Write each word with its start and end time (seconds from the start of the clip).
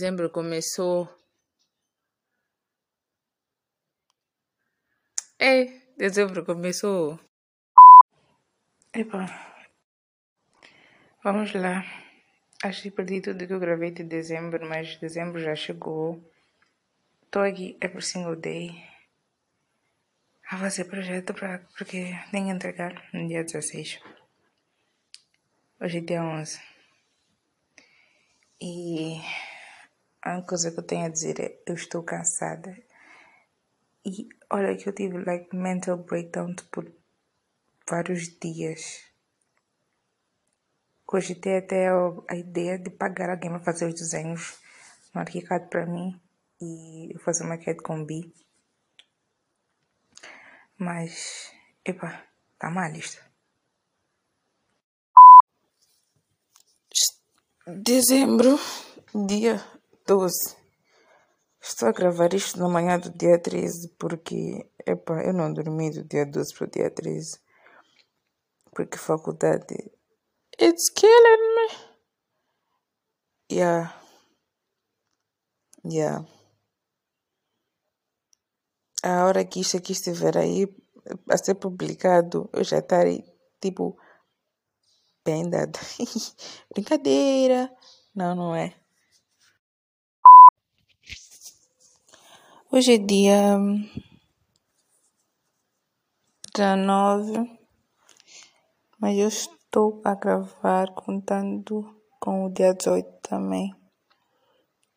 Dezembro 0.00 0.30
começou. 0.30 1.06
É, 5.38 5.66
dezembro 5.94 6.42
começou. 6.42 7.20
Epa. 8.94 9.26
Vamos 11.22 11.52
lá. 11.52 11.84
Que 12.80 12.90
perdi 12.90 13.20
tudo 13.20 13.46
que 13.46 13.52
eu 13.52 13.60
gravei 13.60 13.90
de 13.90 14.02
dezembro, 14.02 14.66
mas 14.66 14.96
dezembro 14.96 15.38
já 15.38 15.54
chegou. 15.54 16.18
Tô 17.30 17.40
aqui 17.40 17.76
every 17.82 18.00
single 18.00 18.36
day 18.36 18.82
a 20.50 20.56
fazer 20.56 20.86
projeto 20.86 21.34
pra, 21.34 21.58
porque 21.76 22.16
tem 22.30 22.46
que 22.46 22.50
entregar 22.52 23.06
no 23.12 23.28
dia 23.28 23.44
16. 23.44 24.00
Hoje 25.78 25.98
é 25.98 26.00
dia 26.00 26.22
11. 26.22 26.58
E 28.62 29.20
a 30.22 30.32
única 30.32 30.48
coisa 30.48 30.70
que 30.70 30.78
eu 30.78 30.86
tenho 30.86 31.06
a 31.06 31.08
dizer 31.08 31.40
é 31.40 31.62
eu 31.66 31.74
estou 31.74 32.02
cansada. 32.02 32.76
E 34.04 34.28
olha 34.50 34.76
que 34.76 34.88
eu 34.88 34.94
tive 34.94 35.22
like 35.24 35.54
mental 35.54 35.98
breakdown 35.98 36.54
por 36.70 36.90
vários 37.88 38.28
dias. 38.38 39.04
Cogitei 41.06 41.58
até 41.58 41.88
a 41.88 42.36
ideia 42.36 42.78
de 42.78 42.90
pagar 42.90 43.30
alguém 43.30 43.50
para 43.50 43.60
fazer 43.60 43.86
os 43.86 43.94
desenhos 43.94 44.58
no 45.12 45.20
arquicad 45.20 45.68
para 45.68 45.86
mim 45.86 46.20
e 46.60 47.16
fazer 47.24 47.42
uma 47.42 47.56
maquete 47.56 47.82
com 47.82 48.04
bi. 48.04 48.32
Mas, 50.78 51.52
epa, 51.84 52.24
tá 52.58 52.70
mal 52.70 52.90
isto. 52.92 53.20
Dezembro, 57.66 58.58
dia 59.26 59.60
12. 60.10 60.56
Estou 61.62 61.88
a 61.88 61.92
gravar 61.92 62.34
isto 62.34 62.58
na 62.58 62.68
manhã 62.68 62.98
do 62.98 63.10
dia 63.10 63.38
13 63.40 63.90
porque, 63.96 64.68
epa, 64.84 65.22
eu 65.22 65.32
não 65.32 65.52
dormi 65.52 65.88
do 65.92 66.02
dia 66.02 66.26
12 66.26 66.52
para 66.52 66.66
o 66.66 66.70
dia 66.70 66.90
13. 66.90 67.40
Porque 68.74 68.98
faculdade. 68.98 69.76
It's 70.60 70.90
killing 70.90 71.54
me. 71.54 71.68
Yeah. 73.52 73.94
Yeah. 75.84 76.26
A 79.04 79.26
hora 79.26 79.44
que 79.44 79.60
isto 79.60 79.76
aqui 79.76 79.92
estiver 79.92 80.36
aí 80.36 80.66
a 81.30 81.38
ser 81.38 81.54
publicado, 81.54 82.50
eu 82.52 82.64
já 82.64 82.78
estarei 82.78 83.22
tipo 83.60 83.96
bem 85.24 85.48
dado. 85.48 85.78
Brincadeira. 86.74 87.72
Não, 88.12 88.34
não 88.34 88.56
é. 88.56 88.80
Hoje 92.72 92.94
é 92.94 92.98
dia 92.98 93.58
19, 96.54 97.58
mas 98.96 99.18
eu 99.18 99.26
estou 99.26 100.00
a 100.04 100.14
gravar 100.14 100.94
contando 100.94 101.84
com 102.20 102.44
o 102.44 102.48
dia 102.48 102.72
18 102.72 103.10
também. 103.22 103.74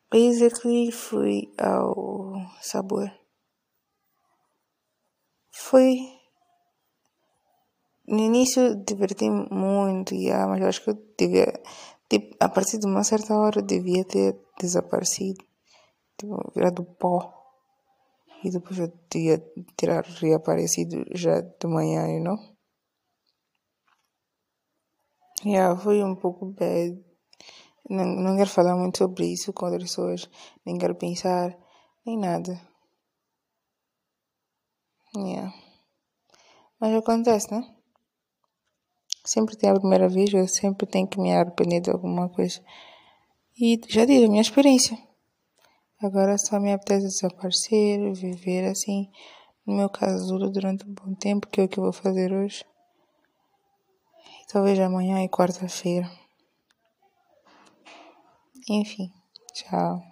Basically, 0.08 0.92
fui 0.92 1.52
ao 1.58 2.34
sabor. 2.60 3.10
Foi. 5.50 5.96
No 8.06 8.20
início 8.20 8.76
diverti-me 8.84 9.48
muito, 9.50 10.14
yeah, 10.14 10.46
mas 10.46 10.60
eu 10.60 10.68
acho 10.68 10.84
que 10.84 10.90
eu 10.90 11.14
devia. 11.18 11.52
Tipo, 12.08 12.36
a 12.38 12.48
partir 12.48 12.78
de 12.78 12.86
uma 12.86 13.02
certa 13.02 13.34
hora 13.34 13.58
eu 13.58 13.66
devia 13.66 14.04
ter 14.04 14.38
desaparecido. 14.60 15.44
Tipo, 16.16 16.52
virado 16.54 16.84
pó. 16.84 17.43
E 18.44 18.50
depois 18.50 18.78
eu 18.78 18.92
devia 19.10 19.38
ter 19.74 19.88
reaparecido 20.20 21.02
já 21.14 21.40
de 21.40 21.66
manhã, 21.66 22.06
you 22.08 22.22
know? 22.22 22.38
Yeah, 25.42 25.74
foi 25.80 26.04
um 26.04 26.14
pouco 26.14 26.46
bad. 26.52 27.02
Não, 27.88 28.04
não 28.04 28.36
quero 28.36 28.50
falar 28.50 28.76
muito 28.76 28.98
sobre 28.98 29.32
isso 29.32 29.50
com 29.54 29.64
outras 29.64 29.84
pessoas. 29.84 30.28
Nem 30.64 30.76
quero 30.76 30.94
pensar, 30.94 31.56
nem 32.04 32.18
nada. 32.18 32.60
Yeah. 35.16 35.54
Mas 36.78 36.94
acontece, 36.94 37.50
né? 37.50 37.62
Sempre 39.24 39.56
tem 39.56 39.70
a 39.70 39.80
primeira 39.80 40.08
vez, 40.08 40.34
eu 40.34 40.46
sempre 40.46 40.86
tenho 40.86 41.08
que 41.08 41.18
me 41.18 41.32
arrepender 41.32 41.80
de 41.80 41.90
alguma 41.90 42.28
coisa. 42.28 42.60
E 43.58 43.80
já 43.88 44.04
disse 44.04 44.24
a 44.24 44.28
minha 44.28 44.42
experiência. 44.42 44.98
Agora 46.04 46.36
só 46.36 46.60
me 46.60 46.70
apetece 46.70 47.06
desaparecer, 47.06 48.12
viver 48.12 48.66
assim, 48.66 49.10
no 49.66 49.74
meu 49.74 49.88
casulo 49.88 50.50
durante 50.50 50.86
um 50.86 50.92
bom 50.92 51.14
tempo, 51.14 51.48
que 51.48 51.62
é 51.62 51.64
o 51.64 51.68
que 51.68 51.78
eu 51.78 51.84
vou 51.84 51.94
fazer 51.94 52.30
hoje. 52.30 52.62
Talvez 54.52 54.78
amanhã 54.78 55.24
e 55.24 55.30
quarta-feira. 55.30 56.06
Enfim, 58.68 59.10
tchau. 59.54 60.02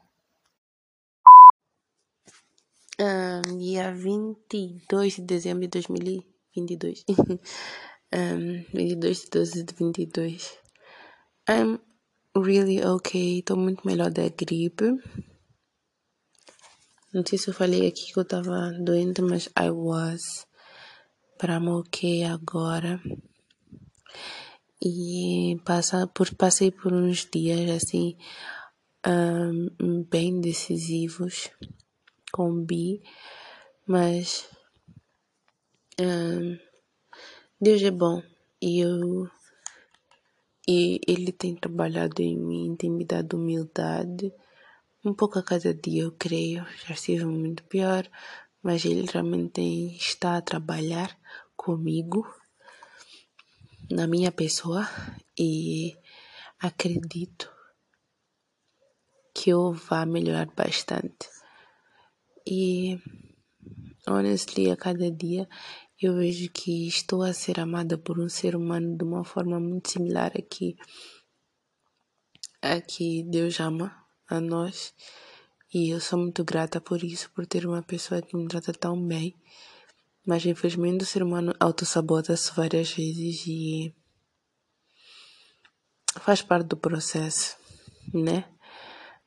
Um, 2.98 3.58
dia 3.58 3.92
22 3.92 5.16
de 5.16 5.22
dezembro 5.22 5.60
de 5.60 5.68
2022. 5.68 7.04
um, 8.14 8.64
22 8.72 9.24
de 9.24 9.30
12 9.30 9.64
de 9.64 9.74
22. 9.74 10.58
I'm 11.50 11.78
really 12.34 12.82
okay. 12.82 13.40
Estou 13.40 13.58
muito 13.58 13.86
melhor 13.86 14.10
da 14.10 14.26
gripe. 14.30 14.86
Não 17.12 17.22
sei 17.26 17.38
se 17.38 17.48
eu 17.48 17.54
falei 17.54 17.86
aqui 17.86 18.12
que 18.12 18.18
eu 18.18 18.24
tava 18.24 18.72
doente, 18.80 19.20
mas 19.20 19.46
I 19.58 19.70
was. 19.70 20.46
I'm 21.44 21.68
okay 21.68 22.24
agora. 22.24 23.02
E 24.80 25.60
passa, 25.64 26.06
por, 26.06 26.34
passei 26.34 26.70
por 26.70 26.92
uns 26.92 27.28
dias 27.30 27.68
assim, 27.70 28.16
um, 29.06 30.02
bem 30.04 30.40
decisivos 30.40 31.50
com 32.32 32.64
bi, 32.64 33.02
mas 33.86 34.48
um, 36.00 36.58
Deus 37.60 37.82
é 37.82 37.90
bom 37.90 38.22
e 38.60 38.80
eu 38.80 39.28
e 40.66 41.00
ele 41.06 41.32
tem 41.32 41.56
trabalhado 41.56 42.22
em 42.22 42.38
mim, 42.38 42.76
tem 42.76 42.90
me 42.90 43.04
dado 43.04 43.36
humildade, 43.36 44.32
um 45.04 45.12
pouco 45.14 45.38
a 45.38 45.42
cada 45.42 45.74
dia 45.74 46.02
eu 46.02 46.12
creio, 46.12 46.64
já 46.86 46.94
estive 46.94 47.24
muito 47.24 47.64
pior, 47.64 48.08
mas 48.62 48.84
ele 48.84 49.04
realmente 49.10 49.60
está 49.96 50.36
a 50.36 50.42
trabalhar 50.42 51.18
comigo, 51.56 52.26
na 53.90 54.06
minha 54.06 54.32
pessoa 54.32 54.88
e 55.38 55.96
acredito 56.58 57.50
que 59.34 59.50
eu 59.50 59.72
vá 59.72 60.06
melhorar 60.06 60.46
bastante. 60.54 61.28
E 62.46 62.98
honestly, 64.06 64.70
a 64.70 64.76
cada 64.76 65.10
dia 65.10 65.48
eu 66.00 66.16
vejo 66.16 66.50
que 66.50 66.86
estou 66.88 67.22
a 67.22 67.32
ser 67.32 67.60
amada 67.60 67.98
por 67.98 68.18
um 68.18 68.28
ser 68.28 68.56
humano 68.56 68.96
de 68.96 69.04
uma 69.04 69.24
forma 69.24 69.60
muito 69.60 69.90
similar 69.90 70.32
a 70.36 70.42
que, 70.42 70.76
a 72.60 72.80
que 72.80 73.24
Deus 73.24 73.60
ama 73.60 74.01
a 74.32 74.40
nós. 74.40 74.94
E 75.72 75.90
eu 75.90 76.00
sou 76.00 76.18
muito 76.18 76.44
grata 76.44 76.80
por 76.80 77.02
isso, 77.02 77.30
por 77.30 77.46
ter 77.46 77.66
uma 77.66 77.82
pessoa 77.82 78.20
que 78.20 78.36
me 78.36 78.46
trata 78.48 78.72
tão 78.72 79.00
bem. 79.00 79.34
Mas 80.26 80.44
infelizmente 80.44 81.02
o 81.02 81.06
ser 81.06 81.22
humano 81.22 81.54
autossabota-se 81.58 82.54
várias 82.54 82.92
vezes 82.92 83.44
e 83.46 83.94
faz 86.20 86.42
parte 86.42 86.68
do 86.68 86.76
processo, 86.76 87.56
né? 88.12 88.44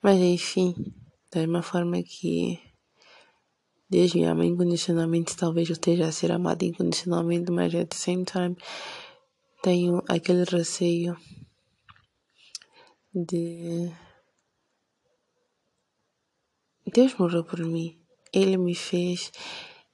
Mas 0.01 0.19
enfim, 0.19 0.75
da 1.31 1.41
mesma 1.41 1.61
forma 1.61 2.01
que 2.03 2.59
Deus 3.89 4.13
me 4.13 4.23
ama 4.23 4.45
incondicionalmente, 4.45 5.35
talvez 5.35 5.67
eu 5.69 5.73
esteja 5.73 6.07
a 6.07 6.11
ser 6.11 6.31
amado 6.31 6.63
incondicionalmente, 6.63 7.51
mas 7.51 7.73
at 7.75 7.89
the 7.89 7.97
same 7.97 8.23
time 8.23 8.55
tenho 9.61 10.03
aquele 10.07 10.43
receio 10.43 11.17
de 13.13 13.91
Deus 16.95 17.13
morreu 17.15 17.43
por 17.43 17.59
mim. 17.59 17.99
Ele 18.31 18.55
me 18.55 18.73
fez 18.73 19.29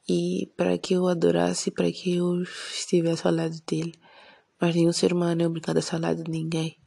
e 0.07 0.53
para 0.55 0.77
que 0.77 0.93
eu 0.93 1.07
adorasse, 1.07 1.71
para 1.71 1.91
que 1.91 2.15
eu 2.17 2.43
estivesse 2.43 3.25
ao 3.25 3.33
lado 3.33 3.59
dele. 3.65 3.99
Mas 4.59 4.75
nenhum 4.75 4.93
ser 4.93 5.11
humano 5.11 5.41
é 5.41 5.47
obrigado 5.47 5.77
a 5.77 5.79
estar 5.79 5.95
ao 5.95 6.03
lado 6.03 6.23
de 6.23 6.29
ninguém. 6.29 6.77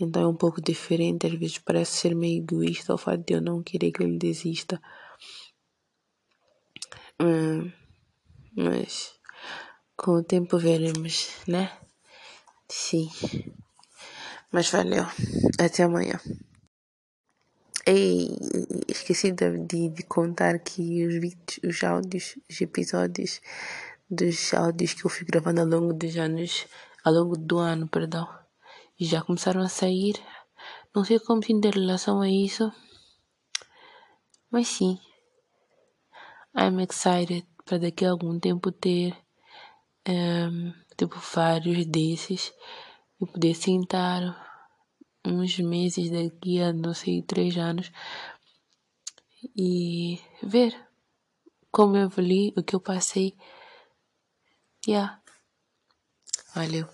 Então 0.00 0.22
é 0.22 0.26
um 0.26 0.34
pouco 0.34 0.62
diferente, 0.62 1.26
às 1.26 1.34
vezes 1.34 1.58
parece 1.58 1.92
ser 1.92 2.14
meio 2.14 2.42
egoísta 2.42 2.94
o 2.94 2.96
fato 2.96 3.22
de 3.22 3.34
eu 3.34 3.42
não 3.42 3.62
querer 3.62 3.92
que 3.92 4.02
ele 4.02 4.16
desista. 4.16 4.80
Hum, 7.20 7.70
mas 8.56 9.12
com 9.94 10.12
o 10.12 10.24
tempo 10.24 10.56
veremos, 10.56 11.28
né? 11.46 11.70
Sim. 12.66 13.10
Mas 14.50 14.70
valeu. 14.70 15.04
Até 15.58 15.82
amanhã. 15.82 16.18
Ei, 17.86 18.36
esqueci 18.88 19.32
de, 19.32 19.88
de, 19.88 20.02
contar 20.02 20.58
que 20.58 21.06
os 21.06 21.14
vídeos, 21.14 21.60
os 21.64 21.82
áudios, 21.82 22.36
os 22.48 22.60
episódios 22.60 23.40
dos 24.08 24.52
áudios 24.52 24.92
que 24.92 25.06
eu 25.06 25.10
fui 25.10 25.24
gravando 25.26 25.62
ao 25.62 25.66
longo 25.66 25.94
dos 25.94 26.14
anos, 26.18 26.66
ao 27.02 27.14
longo 27.14 27.38
do 27.38 27.58
ano, 27.58 27.88
perdão, 27.88 28.28
já 29.00 29.22
começaram 29.22 29.62
a 29.62 29.68
sair. 29.68 30.14
Não 30.94 31.04
sei 31.04 31.18
como 31.20 31.42
sinto 31.42 31.68
em 31.68 31.70
relação 31.70 32.20
a 32.20 32.28
isso, 32.28 32.70
mas 34.50 34.68
sim, 34.68 34.98
I'm 36.54 36.82
excited 36.82 37.46
para 37.64 37.78
daqui 37.78 38.04
a 38.04 38.10
algum 38.10 38.38
tempo 38.38 38.70
ter 38.70 39.16
um, 40.06 40.72
tipo 40.98 41.16
vários 41.18 41.86
desses 41.86 42.52
e 43.20 43.26
poder 43.26 43.54
sentar 43.54 44.49
uns 45.24 45.58
meses 45.58 46.10
daqui 46.10 46.60
a 46.60 46.72
não 46.72 46.94
sei 46.94 47.22
três 47.22 47.56
anos 47.56 47.90
e 49.56 50.18
ver 50.42 50.74
como 51.70 51.96
eu 51.96 52.06
evolui, 52.06 52.52
o 52.56 52.62
que 52.62 52.74
eu 52.74 52.80
passei. 52.80 53.34
Yeah. 54.86 55.22
Valeu. 56.54 56.88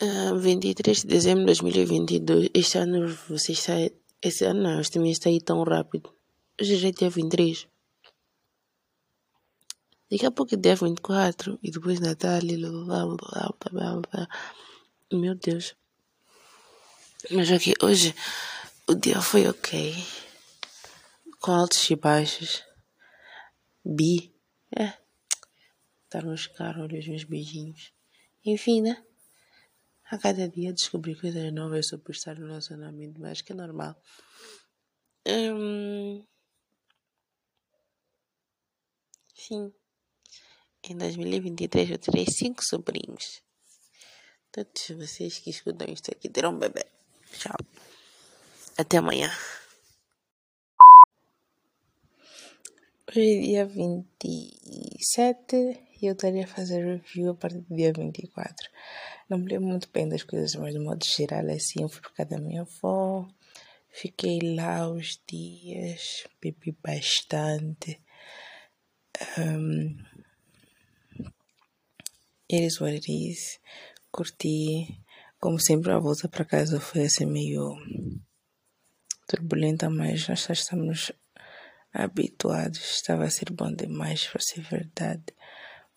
Uh, 0.00 0.38
23 0.38 1.02
de 1.02 1.08
dezembro 1.08 1.40
de 1.40 1.46
2022. 1.46 2.50
Este 2.54 2.78
ano 2.78 3.08
você 3.28 3.52
está. 3.52 3.74
Esse 4.22 4.44
ano 4.44 4.62
não, 4.62 4.80
este 4.80 4.98
mês 4.98 5.18
está 5.18 5.28
aí 5.28 5.40
tão 5.40 5.62
rápido. 5.62 6.12
Hoje 6.60 6.76
já 6.76 6.88
é 6.88 6.92
dia 6.92 7.10
23. 7.10 7.68
Daqui 10.10 10.24
a 10.24 10.30
pouco 10.30 10.54
é 10.54 10.56
dia 10.56 10.74
24 10.74 11.58
e 11.62 11.70
depois 11.70 12.00
Natal 12.00 12.42
e 12.42 12.56
blá 12.56 13.04
blá 13.06 13.06
blá 13.16 13.70
blá 13.70 14.00
blá. 14.00 14.28
Meu 15.12 15.34
Deus. 15.34 15.76
Mas 17.30 17.52
aqui 17.52 17.74
hoje 17.82 18.14
o 18.86 18.94
dia 18.94 19.20
foi 19.20 19.46
ok. 19.46 19.94
Com 21.40 21.52
altos 21.52 21.90
e 21.90 21.94
baixos. 21.94 22.64
Bi. 23.84 24.34
É. 24.74 24.94
Estar 26.04 26.24
nos 26.24 26.46
caros, 26.46 26.82
olha 26.82 26.98
os 26.98 27.06
meus 27.06 27.24
beijinhos. 27.24 27.92
Enfim, 28.44 28.80
né? 28.80 29.04
A 30.10 30.16
cada 30.16 30.48
dia 30.48 30.72
descobri 30.72 31.14
coisas 31.14 31.52
novas 31.52 31.88
sobre 31.88 32.12
estar 32.12 32.38
no 32.38 32.46
relacionamento, 32.46 33.20
mas 33.20 33.42
que 33.42 33.52
é 33.52 33.54
normal. 33.54 33.94
Hum... 35.26 36.24
Sim. 39.34 39.70
Em 40.82 40.96
2023 40.96 41.90
eu 41.90 41.98
terei 41.98 42.24
cinco 42.24 42.64
sobrinhos. 42.64 43.42
Todos 44.50 44.88
vocês 44.96 45.38
que 45.38 45.50
escutam 45.50 45.86
isto 45.92 46.10
aqui 46.10 46.30
terão 46.30 46.54
um 46.54 46.58
bebê. 46.58 46.97
Tchau. 47.38 47.54
Até 48.76 48.96
amanhã. 48.96 49.30
Hoje 53.08 53.20
é 53.20 53.40
dia 53.40 53.64
27 53.64 55.56
e 56.02 56.06
eu 56.06 56.14
estaria 56.14 56.42
a 56.42 56.48
fazer 56.48 56.84
review 56.84 57.30
a 57.30 57.34
partir 57.36 57.60
do 57.60 57.76
dia 57.76 57.92
24. 57.92 58.68
Não 59.30 59.38
me 59.38 59.46
lembro 59.46 59.68
muito 59.68 59.88
bem 59.94 60.08
das 60.08 60.24
coisas, 60.24 60.56
mas 60.56 60.74
de 60.74 60.80
modo 60.80 61.04
geral, 61.04 61.48
assim, 61.50 61.82
eu 61.82 61.88
fui 61.88 62.02
por 62.02 62.12
causa 62.12 62.30
da 62.30 62.40
minha 62.40 62.62
avó. 62.62 63.28
Fiquei 63.88 64.40
lá 64.56 64.90
os 64.90 65.22
dias, 65.24 66.26
bebi 66.42 66.76
bastante. 66.82 68.00
Um, 69.38 69.96
it 72.50 72.64
is 72.66 72.80
what 72.80 72.96
it 72.96 73.08
is. 73.08 73.60
Curti. 74.10 75.06
Como 75.40 75.60
sempre, 75.60 75.92
a 75.92 75.98
volta 75.98 76.28
para 76.28 76.44
casa 76.44 76.80
foi 76.80 77.02
assim 77.02 77.24
meio 77.24 77.76
turbulenta, 79.28 79.88
mas 79.88 80.26
nós 80.26 80.42
já 80.42 80.52
estamos 80.52 81.12
habituados. 81.92 82.80
Estava 82.80 83.24
a 83.24 83.30
ser 83.30 83.52
bom 83.52 83.72
demais, 83.72 84.26
para 84.26 84.40
ser 84.40 84.62
verdade. 84.62 85.26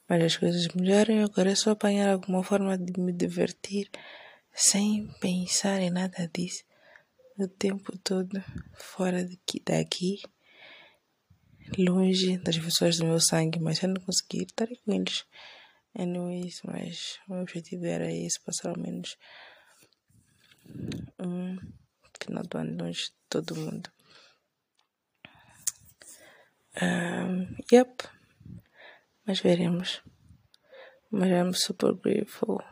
Mas 0.08 0.24
as 0.24 0.38
coisas 0.38 0.68
melhoram 0.76 1.24
agora 1.24 1.52
é 1.52 1.56
só 1.56 1.72
apanhar 1.72 2.10
alguma 2.10 2.44
forma 2.44 2.78
de 2.78 3.00
me 3.00 3.12
divertir 3.12 3.90
sem 4.54 5.08
pensar 5.20 5.82
em 5.82 5.90
nada 5.90 6.30
disso. 6.32 6.64
O 7.40 7.48
tempo 7.48 7.98
todo 7.98 8.44
fora 8.76 9.24
daqui, 9.24 9.60
daqui 9.66 10.22
longe 11.78 12.38
das 12.38 12.60
pessoas 12.60 12.98
do 12.98 13.06
meu 13.06 13.20
sangue, 13.20 13.60
mas 13.60 13.82
eu 13.82 13.90
não 13.90 14.02
conseguir 14.02 14.44
estar 14.44 14.68
com 14.68 14.94
eles 14.94 15.26
Anyways, 15.98 16.62
mas 16.64 17.20
o 17.28 17.34
meu 17.34 17.42
objetivo 17.42 17.86
era 17.86 18.12
esse, 18.12 18.40
passar 18.40 18.70
ao 18.70 18.80
menos 18.80 19.18
um 21.20 21.58
final 22.24 22.44
do 22.44 22.58
ano 22.58 22.84
longe 22.84 23.06
de 23.06 23.14
todo 23.30 23.56
mundo. 23.56 23.90
Um, 26.82 27.56
yep, 27.72 28.04
mas 29.26 29.42
veremos. 29.42 30.02
Mas 31.10 31.30
I'm 31.30 31.54
super 31.54 31.94
grateful 31.94 32.64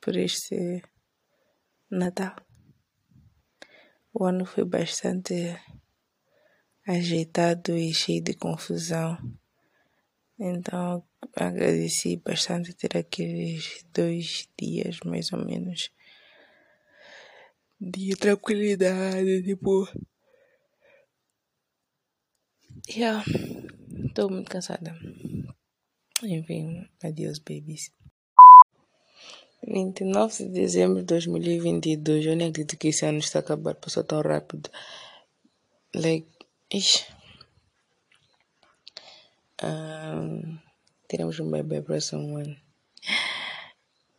por 0.00 0.16
este 0.16 0.82
Natal. 1.90 2.36
O 4.12 4.24
ano 4.24 4.44
foi 4.44 4.64
bastante 4.64 5.58
ajeitado 6.86 7.76
e 7.76 7.92
cheio 7.92 8.22
de 8.22 8.34
confusão. 8.34 9.18
Então 10.38 11.07
agradeci 11.34 12.16
bastante 12.16 12.72
ter 12.74 12.96
aqueles 12.96 13.84
dois 13.92 14.48
dias 14.58 15.00
mais 15.04 15.32
ou 15.32 15.44
menos 15.44 15.90
de 17.80 18.16
tranquilidade, 18.16 19.42
tipo. 19.42 19.88
Yeah, 22.88 23.24
estou 24.06 24.30
muito 24.30 24.50
cansada. 24.50 24.96
Enfim, 26.22 26.88
adeus, 27.02 27.38
babies. 27.38 27.92
29 29.66 30.44
de 30.44 30.50
dezembro 30.50 31.00
de 31.00 31.04
2022. 31.04 32.26
Eu 32.26 32.36
nem 32.36 32.48
acredito 32.48 32.78
que 32.78 32.88
esse 32.88 33.04
ano 33.04 33.18
está 33.18 33.40
a 33.40 33.42
acabar, 33.42 33.74
passou 33.74 34.02
tão 34.02 34.22
rápido. 34.22 34.70
Like, 35.94 36.28
ixi. 36.72 37.06
Um, 39.62 40.58
teremos 41.08 41.40
um 41.40 41.50
bebê 41.50 41.80
próximo 41.82 42.36
ano. 42.36 42.56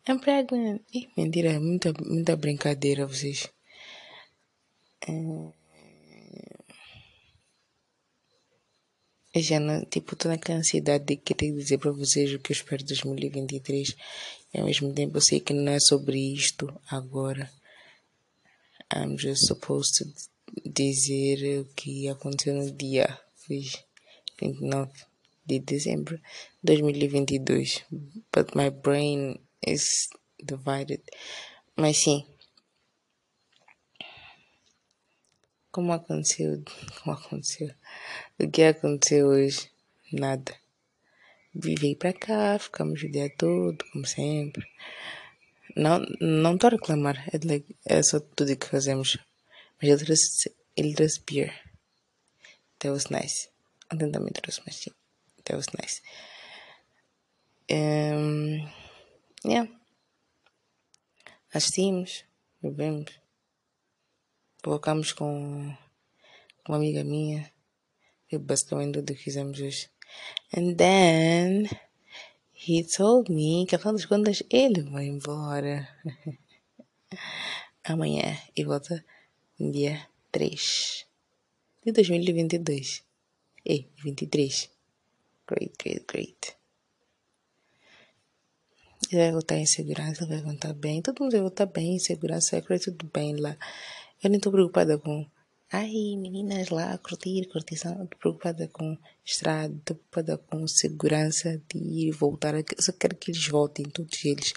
I'm 0.08 0.20
pregnant. 0.20 0.82
Ih, 0.92 1.08
mentira, 1.16 1.60
muita, 1.60 1.94
muita 1.94 2.36
brincadeira 2.36 3.06
vocês. 3.06 3.48
Uh, 5.08 5.54
eu 9.34 9.42
já 9.42 9.60
não, 9.60 9.86
tipo, 9.86 10.16
tô 10.16 10.28
naquela 10.28 10.58
ansiedade 10.58 11.06
de 11.06 11.16
querer 11.16 11.54
dizer 11.54 11.78
para 11.78 11.92
vocês 11.92 12.34
o 12.34 12.40
que 12.40 12.52
eu 12.52 12.56
espero 12.56 12.84
de 12.84 12.96
2023 12.96 13.96
e 14.54 14.60
ao 14.60 14.66
mesmo 14.66 14.92
tempo 14.94 15.18
eu 15.18 15.22
sei 15.22 15.40
que 15.40 15.54
não 15.54 15.72
é 15.72 15.80
sobre 15.80 16.18
isto 16.34 16.74
agora. 16.90 17.52
I'm 18.92 19.16
just 19.16 19.46
supposed 19.46 19.94
to 20.00 20.06
dizer 20.66 21.60
o 21.60 21.66
que 21.76 22.10
aconteceu 22.10 22.56
no 22.56 22.72
dia 22.72 23.20
29 23.48 25.09
de 25.50 25.60
dezembro 25.60 26.18
de 26.64 26.78
2022. 26.78 27.84
But 28.32 28.56
my 28.56 28.70
brain 28.70 29.40
is 29.66 30.10
divided. 30.38 31.02
Mas 31.76 31.98
sim. 31.98 32.26
Como 35.72 35.94
aconteceu? 35.94 36.64
Como 37.04 37.16
aconteceu? 37.16 37.72
O 38.40 38.50
que 38.50 38.64
aconteceu 38.64 39.28
hoje? 39.28 39.72
Nada. 40.12 40.54
Vivei 41.54 41.96
para 41.96 42.14
cá, 42.14 42.60
ficamos 42.60 43.02
o 43.02 43.10
dia 43.10 43.30
todo, 43.36 43.84
como 43.92 44.06
sempre. 44.06 44.66
Não 45.76 46.00
não 46.20 46.56
estou 46.56 46.68
a 46.68 46.72
reclamar, 46.72 47.18
é, 47.30 47.98
é 47.98 48.04
só 48.04 48.20
tudo 48.20 48.56
que 48.56 48.68
fazemos. 48.68 49.18
Mas 49.82 49.90
ele 49.90 50.06
trouxe, 50.06 50.56
ele 50.76 50.94
trouxe 50.94 51.22
beer. 51.26 51.54
That 52.80 52.92
was 52.92 53.06
nice. 53.10 53.50
Ontem 53.92 54.12
também 54.12 54.32
trouxe, 54.32 54.62
mas 54.66 54.76
sim. 54.76 54.92
That 55.50 55.58
was 55.58 55.74
nice. 55.74 56.02
Um, 57.72 58.70
yeah. 59.44 59.66
Assistimos, 61.52 62.24
bebemos. 62.62 63.10
Colocamos 64.62 65.12
com 65.12 65.76
uma 66.68 66.78
amiga 66.78 67.04
minha. 67.04 67.52
E 68.32 68.38
basicamente 68.38 68.94
tudo 68.94 69.16
que 69.16 69.24
fizemos 69.24 69.60
hoje. 69.60 69.90
And 70.56 70.76
then 70.78 71.68
he 72.54 72.84
told 72.84 73.32
me 73.34 73.66
que 73.66 73.76
afinal 73.76 73.96
das 73.96 74.06
contas 74.06 74.44
ele 74.52 74.84
vai 74.84 75.08
embora 75.08 75.90
amanhã 77.84 78.38
e 78.56 78.64
volta 78.64 79.04
dia 79.60 80.08
3 80.32 81.08
de 81.84 81.92
2022. 81.92 83.04
E 83.66 83.88
23. 84.04 84.79
Great, 85.50 85.74
great, 85.84 86.06
great. 86.06 86.56
Ele 89.12 89.22
vai 89.22 89.32
voltar 89.32 89.58
em 89.58 89.66
segurança, 89.66 90.28
vai 90.28 90.42
voltar 90.42 90.74
bem. 90.74 91.02
Todo 91.02 91.24
mundo 91.24 91.32
vai 91.32 91.42
voltar 91.42 91.66
bem 91.66 91.96
em 91.96 92.00
segurança, 92.00 92.52
vai 92.52 92.62
correr 92.62 92.80
tudo 92.80 93.10
bem 93.12 93.36
lá. 93.36 93.58
Eu 94.24 94.30
nem 94.30 94.38
estou 94.38 94.52
preocupada 94.52 95.00
com. 95.00 95.26
Ai, 95.72 95.90
meninas 96.18 96.70
lá 96.70 96.94
a 96.94 96.98
curtir, 97.00 97.48
curtição. 97.48 98.04
Estou 98.04 98.20
preocupada 98.20 98.68
com 98.68 98.96
estrada, 99.26 99.74
estou 99.74 99.96
preocupada 99.96 100.38
com 100.38 100.68
segurança 100.68 101.60
de 101.68 101.80
ir 101.80 102.10
e 102.10 102.12
voltar. 102.12 102.54
Eu 102.54 102.64
só 102.80 102.92
quero 102.92 103.16
que 103.16 103.32
eles 103.32 103.48
voltem, 103.48 103.86
todos 103.86 104.24
eles. 104.24 104.54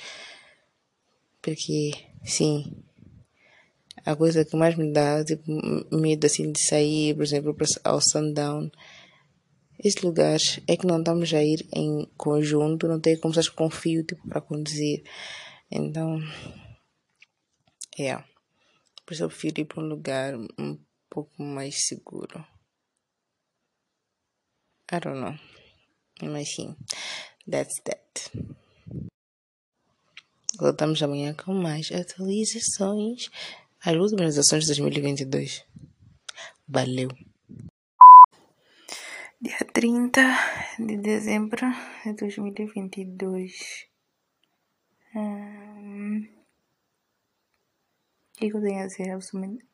Porque, 1.40 1.92
sim, 2.22 2.84
a 4.04 4.14
coisa 4.14 4.44
que 4.44 4.56
mais 4.56 4.76
me 4.76 4.92
dá 4.92 5.24
tipo, 5.24 5.50
medo 5.90 6.26
assim 6.26 6.52
de 6.52 6.60
sair, 6.60 7.14
por 7.14 7.22
exemplo, 7.22 7.56
ao 7.82 8.00
sundown. 8.00 8.70
Esse 9.82 10.06
lugar 10.06 10.38
é 10.68 10.76
que 10.76 10.86
não 10.86 10.98
estamos 10.98 11.34
a 11.34 11.42
ir 11.42 11.66
em 11.74 12.06
conjunto, 12.16 12.86
não 12.86 13.00
tem 13.00 13.18
como 13.18 13.34
com 13.56 13.68
fio 13.68 14.04
tipo, 14.04 14.26
para 14.28 14.40
conduzir. 14.40 15.02
Então, 15.70 16.20
é. 17.98 18.02
Yeah. 18.02 18.28
Por 19.04 19.14
isso 19.14 19.24
eu 19.24 19.28
prefiro 19.28 19.60
ir 19.60 19.64
para 19.64 19.82
um 19.82 19.88
lugar 19.88 20.34
um 20.36 20.78
pouco 21.10 21.42
mais 21.42 21.86
seguro. 21.86 22.46
I 24.92 25.00
don't 25.00 25.18
know. 25.20 25.38
Mas 26.22 26.54
sim, 26.54 26.76
that's 27.50 27.80
that. 27.82 28.30
Voltamos 30.58 31.02
amanhã 31.02 31.34
com 31.34 31.52
mais 31.54 31.90
atualizações. 31.90 33.30
As 33.80 33.94
últimas 33.96 34.38
atualizações 34.38 34.66
de 34.66 34.68
2022. 34.68 35.64
Valeu! 36.68 37.31
Dia 39.42 39.58
30 39.58 40.22
de 40.78 40.98
dezembro 40.98 41.66
de 42.04 42.12
2022. 42.12 43.88
Hum, 45.16 46.28
o 48.36 48.38
que 48.38 48.46
eu 48.46 48.62
tenho 48.62 48.84
a 48.84 48.86
dizer? 48.86 49.10
Absolutamente, 49.10 49.66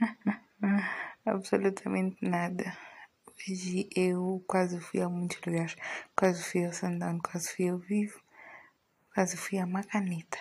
absolutamente 1.24 2.16
nada. 2.28 2.76
Hoje 3.28 3.88
eu 3.94 4.42
quase 4.48 4.80
fui 4.80 5.00
a 5.00 5.08
muitos 5.08 5.40
lugares. 5.46 5.76
Quase 6.16 6.42
fui 6.42 6.66
ao 6.66 6.72
Sandão, 6.72 7.20
quase 7.20 7.54
fui 7.54 7.68
ao 7.68 7.78
Vivo, 7.78 8.20
quase 9.14 9.36
fui 9.36 9.60
a 9.60 9.66
Macaneta. 9.66 10.38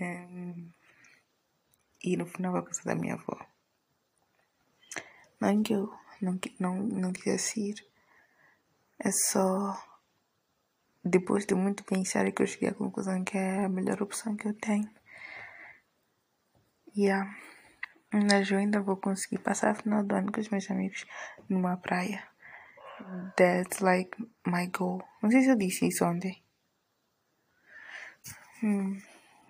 Um, 0.00 0.70
e 2.02 2.16
no 2.16 2.24
final 2.24 2.56
a 2.56 2.64
casa 2.64 2.80
da 2.84 2.94
minha 2.94 3.16
avó. 3.16 3.38
Não 5.38 5.62
que 5.62 5.74
eu 5.74 5.92
não, 6.24 6.38
não, 6.58 6.76
não 6.82 7.12
quisesse 7.12 7.60
ir. 7.60 7.86
É 8.98 9.10
só 9.10 9.76
depois 11.04 11.44
de 11.44 11.54
muito 11.54 11.84
pensar 11.84 12.30
que 12.32 12.42
eu 12.42 12.46
cheguei 12.46 12.70
à 12.70 12.74
conclusão 12.74 13.22
que 13.24 13.36
é 13.36 13.64
a 13.64 13.68
melhor 13.68 14.02
opção 14.02 14.36
que 14.36 14.48
eu 14.48 14.54
tenho. 14.54 14.88
Yeah. 16.96 17.30
Mas 18.12 18.50
eu 18.50 18.58
ainda 18.58 18.80
vou 18.80 18.96
conseguir 18.96 19.38
passar 19.38 19.70
a 19.70 19.74
final 19.74 20.04
do 20.04 20.14
ano 20.14 20.32
com 20.32 20.40
os 20.40 20.48
meus 20.48 20.70
amigos 20.70 21.04
numa 21.48 21.76
praia. 21.76 22.22
That's 23.36 23.80
like 23.80 24.16
my 24.46 24.68
goal. 24.68 25.02
Não 25.20 25.30
sei 25.30 25.42
se 25.42 25.50
eu 25.50 25.56
disse 25.56 25.88
isso 25.88 26.04
ontem. 26.04 26.42
Hum. 28.62 28.98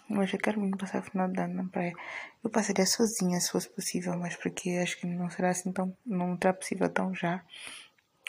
Mas 0.09 0.33
eu 0.33 0.39
quero 0.39 0.61
muito 0.61 0.77
passar 0.79 1.01
o 1.01 1.03
final 1.03 1.29
do 1.29 1.41
ano 1.41 1.55
na 1.55 1.69
praia. 1.69 1.95
Eu 2.43 2.51
passaria 2.51 2.87
sozinha 2.87 3.41
se 3.41 3.51
fosse 3.51 3.69
possível, 3.71 4.17
mas 4.19 4.37
porque 4.37 4.71
acho 4.83 4.99
que 4.99 5.07
não 5.07 5.31
será 5.31 5.51
assim 5.51 5.73
tão. 5.73 5.97
não 6.05 6.37
será 6.37 6.53
possível 6.53 6.89
tão 6.91 7.15
já. 7.15 7.45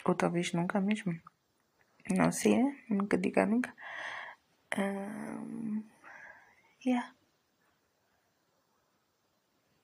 Ou 0.04 0.14
talvez 0.14 0.52
nunca 0.52 0.80
mesmo. 0.80 1.18
Não 2.10 2.32
sei, 2.32 2.62
né? 2.62 2.76
Nunca 2.88 3.18
diga 3.18 3.44
nunca. 3.46 3.74
Um, 4.78 5.82
yeah. 6.84 7.12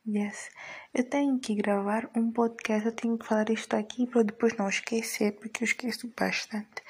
Yes. 0.06 0.50
Eu 0.92 1.08
tenho 1.08 1.38
que 1.38 1.54
gravar 1.54 2.10
um 2.16 2.32
podcast, 2.32 2.86
eu 2.86 2.92
tenho 2.94 3.16
que 3.16 3.26
falar 3.26 3.48
isto 3.50 3.74
aqui 3.74 4.06
para 4.06 4.24
depois 4.24 4.56
não 4.56 4.68
esquecer, 4.68 5.32
porque 5.32 5.62
eu 5.62 5.66
esqueço 5.66 6.12
bastante. 6.18 6.82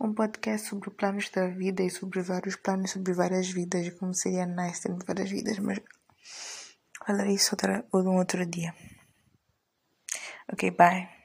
Um 0.00 0.14
podcast 0.14 0.68
sobre 0.68 0.90
planos 0.90 1.28
da 1.30 1.48
vida 1.48 1.82
e 1.82 1.90
sobre 1.90 2.22
vários 2.22 2.56
planos, 2.56 2.92
sobre 2.92 3.12
várias 3.12 3.50
vidas, 3.50 3.88
como 3.94 4.14
seria 4.14 4.46
nice 4.46 4.82
ter 4.82 4.94
várias 5.04 5.30
vidas, 5.30 5.58
mas 5.58 5.80
falarei 7.04 7.34
isso 7.34 7.54
outra, 7.54 7.84
ou 7.92 8.02
um 8.02 8.16
outro 8.16 8.46
dia. 8.46 8.72
Ok, 10.52 10.70
bye. 10.70 11.17